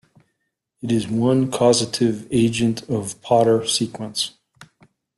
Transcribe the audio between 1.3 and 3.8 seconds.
causative agent of Potter